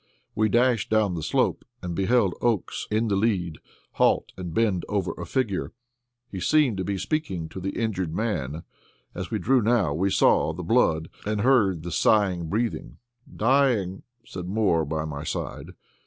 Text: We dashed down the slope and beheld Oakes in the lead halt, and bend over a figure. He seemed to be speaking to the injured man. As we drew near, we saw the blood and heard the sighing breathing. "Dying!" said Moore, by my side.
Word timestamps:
We 0.33 0.49
dashed 0.49 0.89
down 0.89 1.13
the 1.13 1.21
slope 1.21 1.63
and 1.83 1.93
beheld 1.93 2.33
Oakes 2.41 2.87
in 2.89 3.07
the 3.07 3.15
lead 3.15 3.59
halt, 3.91 4.31
and 4.35 4.51
bend 4.51 4.83
over 4.89 5.13
a 5.15 5.27
figure. 5.27 5.73
He 6.27 6.39
seemed 6.39 6.77
to 6.77 6.83
be 6.83 6.97
speaking 6.97 7.47
to 7.49 7.59
the 7.59 7.79
injured 7.79 8.11
man. 8.11 8.63
As 9.13 9.29
we 9.29 9.37
drew 9.37 9.61
near, 9.61 9.93
we 9.93 10.09
saw 10.09 10.53
the 10.53 10.63
blood 10.63 11.09
and 11.23 11.41
heard 11.41 11.83
the 11.83 11.91
sighing 11.91 12.49
breathing. 12.49 12.97
"Dying!" 13.31 14.01
said 14.25 14.47
Moore, 14.47 14.85
by 14.85 15.05
my 15.05 15.23
side. 15.23 15.73